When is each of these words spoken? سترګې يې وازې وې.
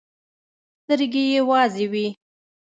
سترګې 0.83 1.23
يې 1.31 1.41
وازې 1.49 1.85
وې. 1.91 2.07